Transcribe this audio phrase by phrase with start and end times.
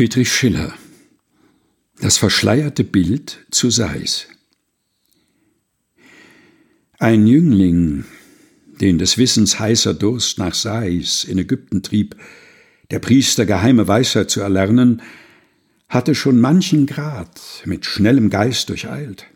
[0.00, 0.72] Friedrich Schiller
[2.00, 4.28] Das verschleierte Bild zu Seis
[6.98, 8.06] Ein Jüngling,
[8.80, 12.16] den des Wissens heißer Durst nach Seis in Ägypten trieb,
[12.90, 15.02] der Priester geheime Weisheit zu erlernen,
[15.90, 19.26] hatte schon manchen Grad mit schnellem Geist durcheilt.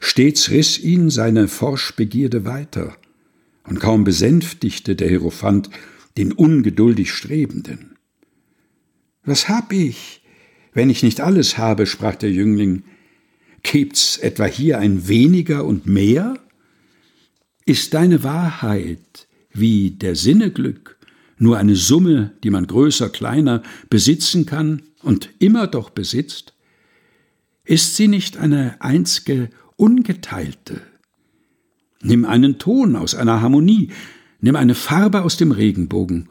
[0.00, 2.96] Stets riss ihn seine Forschbegierde weiter,
[3.62, 5.70] und kaum besänftigte der Hierophant
[6.16, 7.92] den ungeduldig Strebenden.
[9.24, 10.22] Was hab ich,
[10.72, 12.84] wenn ich nicht alles habe, sprach der Jüngling.
[13.62, 16.38] Gibt's etwa hier ein weniger und mehr?
[17.64, 20.98] Ist deine Wahrheit wie der Sinne Glück
[21.38, 26.54] nur eine Summe, die man größer, kleiner besitzen kann und immer doch besitzt?
[27.64, 30.80] Ist sie nicht eine einzige ungeteilte?
[32.00, 33.90] Nimm einen Ton aus einer Harmonie,
[34.40, 36.28] nimm eine Farbe aus dem Regenbogen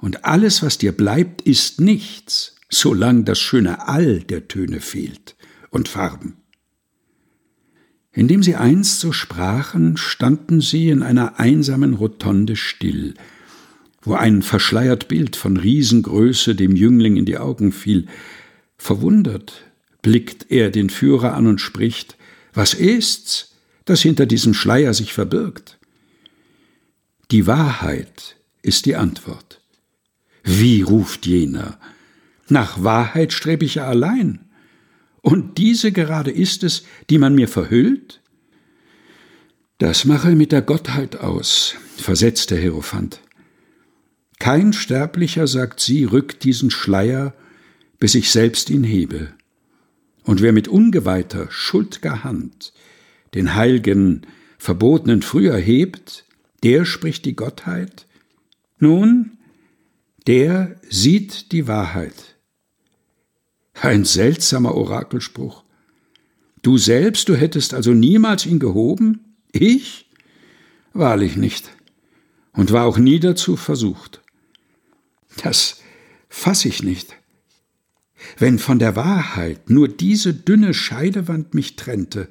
[0.00, 5.36] und alles, was dir bleibt, ist nichts, solange das schöne All der Töne fehlt
[5.70, 6.36] und Farben.
[8.12, 13.14] Indem sie einst so sprachen, standen sie in einer einsamen Rotonde still,
[14.02, 18.06] wo ein verschleiert Bild von Riesengröße dem Jüngling in die Augen fiel.
[18.78, 19.62] Verwundert
[20.02, 22.16] blickt er den Führer an und spricht,
[22.52, 25.78] was ist's, das hinter diesem Schleier sich verbirgt?
[27.30, 29.59] Die Wahrheit ist die Antwort.
[30.42, 31.78] Wie ruft jener?
[32.48, 34.40] Nach Wahrheit strebe ich ja allein.
[35.22, 38.20] Und diese gerade ist es, die man mir verhüllt?
[39.78, 43.20] Das mache mit der Gottheit aus, versetzt der Hierophant.
[44.38, 47.34] Kein Sterblicher, sagt sie, rückt diesen Schleier,
[47.98, 49.32] bis ich selbst ihn hebe.
[50.24, 52.72] Und wer mit ungeweihter, schuldger Hand
[53.34, 54.26] den heilgen,
[54.58, 56.24] verbotenen früher hebt,
[56.62, 58.06] der spricht die Gottheit.
[58.78, 59.38] Nun,
[60.26, 62.36] der sieht die Wahrheit.
[63.74, 65.64] Ein seltsamer Orakelspruch.
[66.62, 69.36] Du selbst, du hättest also niemals ihn gehoben?
[69.52, 70.10] Ich?
[70.92, 71.70] Wahrlich nicht.
[72.52, 74.20] Und war auch nie dazu versucht.
[75.42, 75.80] Das
[76.28, 77.16] fass ich nicht.
[78.36, 82.28] Wenn von der Wahrheit nur diese dünne Scheidewand mich trennte,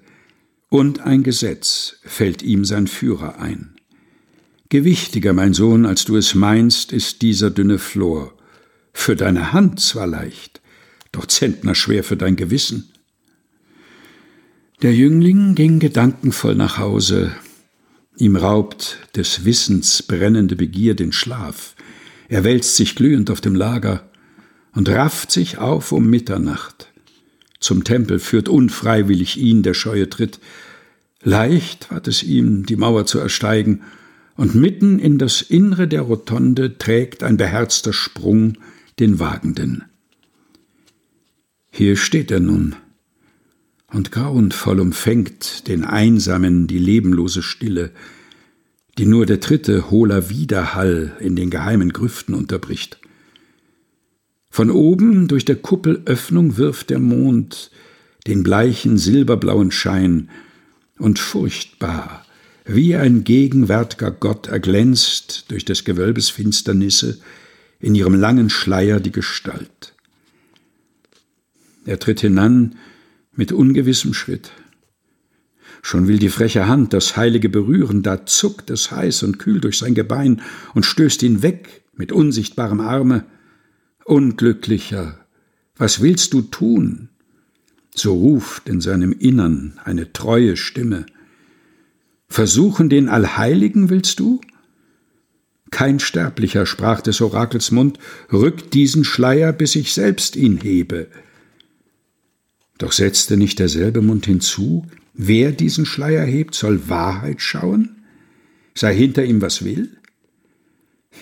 [0.69, 3.78] und ein Gesetz fällt ihm sein Führer ein.
[4.69, 8.33] Gewichtiger, mein Sohn, als du es meinst, ist dieser dünne Flor.
[8.93, 10.61] Für deine Hand zwar leicht,
[11.11, 12.91] doch Zentner schwer für dein Gewissen.
[14.83, 17.31] Der Jüngling ging gedankenvoll nach Hause.
[18.15, 21.75] Ihm raubt des Wissens brennende Begier den Schlaf.
[22.27, 24.07] Er wälzt sich glühend auf dem Lager
[24.73, 26.91] und rafft sich auf um Mitternacht.
[27.59, 30.39] Zum Tempel führt unfreiwillig ihn der scheue Tritt.
[31.23, 33.81] Leicht ward es ihm, die Mauer zu ersteigen,
[34.39, 38.53] und mitten in das Innere der Rotonde trägt ein beherzter Sprung
[38.97, 39.83] den Wagenden.
[41.71, 42.77] Hier steht er nun,
[43.87, 47.91] und grauenvoll umfängt den Einsamen die lebenlose Stille,
[48.97, 52.97] die nur der dritte hohler Widerhall in den geheimen Grüften unterbricht.
[54.49, 57.71] Von oben durch der Kuppelöffnung wirft der Mond
[58.25, 60.29] den bleichen silberblauen Schein,
[60.97, 62.25] und furchtbar
[62.75, 67.19] wie ein gegenwärtiger Gott erglänzt durch des Gewölbes Finsternisse
[67.79, 69.95] in ihrem langen Schleier die Gestalt.
[71.85, 72.75] Er tritt hinan
[73.33, 74.51] mit ungewissem Schritt.
[75.81, 79.79] Schon will die freche Hand das Heilige berühren, da zuckt es heiß und kühl durch
[79.79, 80.41] sein Gebein
[80.75, 83.25] und stößt ihn weg mit unsichtbarem Arme.
[84.05, 85.25] Unglücklicher,
[85.75, 87.09] was willst du tun?
[87.95, 91.05] So ruft in seinem Innern eine treue Stimme.
[92.39, 94.39] Versuchen den Allheiligen willst du?
[95.71, 97.99] Kein Sterblicher, sprach des Orakels Mund,
[98.31, 101.07] rückt diesen Schleier, bis ich selbst ihn hebe.
[102.77, 108.05] Doch setzte nicht derselbe Mund hinzu, wer diesen Schleier hebt, soll Wahrheit schauen?
[108.73, 109.97] Sei hinter ihm, was will?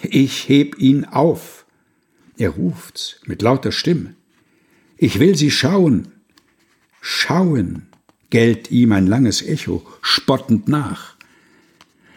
[0.03, 1.66] Ich heb ihn auf.
[2.38, 4.13] Er ruft's mit lauter Stimme.
[4.97, 6.09] Ich will sie schauen.
[7.01, 7.87] Schauen
[8.29, 11.15] gellt ihm ein langes Echo, spottend nach.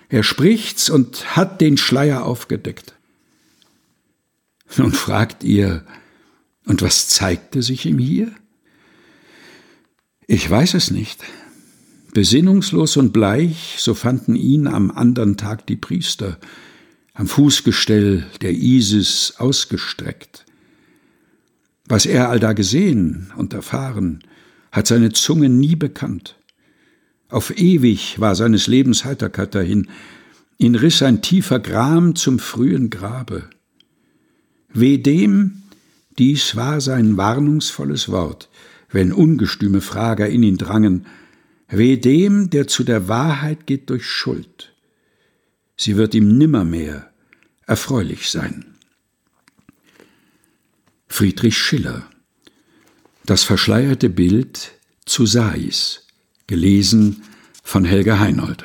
[0.08, 2.94] Er spricht's und hat den Schleier aufgedeckt.
[4.76, 5.84] Nun fragt ihr,
[6.64, 8.32] und was zeigte sich ihm hier?
[10.26, 11.22] Ich weiß es nicht.
[12.12, 16.38] Besinnungslos und bleich, so fanden ihn am andern Tag die Priester,
[17.14, 20.44] am Fußgestell der Isis ausgestreckt.
[21.86, 24.22] Was er allda gesehen und erfahren,
[24.72, 26.37] hat seine Zunge nie bekannt.
[27.28, 29.88] Auf ewig war seines Lebens Heiterkeit dahin,
[30.58, 33.49] ihn riss ein tiefer Gram zum frühen Grabe.
[34.72, 35.62] Weh dem,
[36.19, 38.50] Dies war sein warnungsvolles Wort,
[38.90, 41.06] wenn ungestüme Frager in ihn drangen,
[41.69, 44.75] Weh dem, der zu der Wahrheit geht durch Schuld.
[45.76, 47.11] Sie wird ihm nimmermehr
[47.66, 48.64] erfreulich sein.
[51.06, 52.11] Friedrich Schiller
[53.30, 54.72] Das verschleierte Bild
[55.06, 56.04] zu Sais,
[56.48, 57.22] gelesen
[57.62, 58.64] von Helga Heinold.